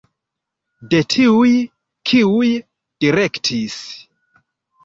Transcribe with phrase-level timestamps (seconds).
[0.93, 1.51] De tiuj,
[2.13, 2.49] kiuj
[3.07, 3.77] direktis.